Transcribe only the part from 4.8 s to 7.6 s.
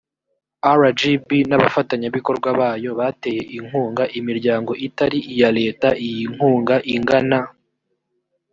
itari iya leta iyi nkunga ingana